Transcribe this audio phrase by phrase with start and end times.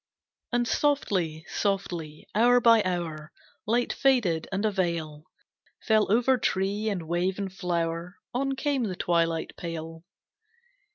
[0.51, 3.31] And softly, softly, hour by hour
[3.67, 5.25] Light faded, and a veil
[5.83, 10.03] Fell over tree, and wave, and flower, On came the twilight pale.